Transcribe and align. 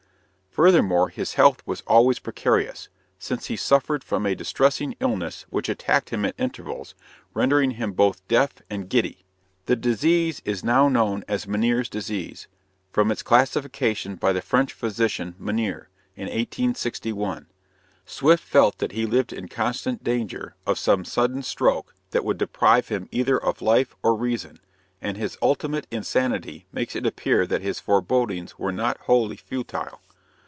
Furthermore, 0.53 1.07
his 1.07 1.35
health 1.35 1.65
was 1.65 1.81
always 1.87 2.19
precarious, 2.19 2.89
since 3.17 3.45
he 3.45 3.55
suffered 3.55 4.03
from 4.03 4.25
a 4.25 4.35
distressing 4.35 4.97
illness 4.99 5.45
which 5.49 5.69
attacked 5.69 6.09
him 6.09 6.25
at 6.25 6.35
intervals, 6.37 6.93
rendering 7.33 7.71
him 7.71 7.93
both 7.93 8.27
deaf 8.27 8.55
and 8.69 8.89
giddy. 8.89 9.23
The 9.67 9.77
disease 9.77 10.41
is 10.43 10.61
now 10.61 10.89
known 10.89 11.23
as 11.25 11.47
Meniere's 11.47 11.87
disease, 11.87 12.49
from 12.91 13.13
its 13.13 13.23
classification 13.23 14.15
by 14.17 14.33
the 14.33 14.41
French 14.41 14.73
physician, 14.73 15.35
Meniere, 15.39 15.87
in 16.17 16.23
1861. 16.25 17.47
Swift 18.05 18.43
felt 18.43 18.79
that 18.79 18.91
he 18.91 19.05
lived 19.05 19.31
in 19.31 19.47
constant 19.47 20.03
danger 20.03 20.55
of 20.67 20.77
some 20.77 21.05
sudden 21.05 21.43
stroke 21.43 21.95
that 22.09 22.25
would 22.25 22.37
deprive 22.37 22.89
him 22.89 23.07
either 23.09 23.37
of 23.41 23.61
life 23.61 23.95
or 24.03 24.15
reason; 24.15 24.59
and 25.01 25.15
his 25.15 25.37
ultimate 25.41 25.87
insanity 25.89 26.65
makes 26.73 26.93
it 26.93 27.05
appear 27.05 27.47
that 27.47 27.61
his 27.61 27.79
forebodings 27.79 28.59
were 28.59 28.73
not 28.73 28.97
wholly 29.03 29.37
futile. 29.37 30.01